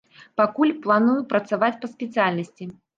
Пакуль, 0.39 0.71
планую 0.87 1.19
працаваць 1.35 1.73
па 1.85 1.95
спецыяльнасці. 1.95 2.73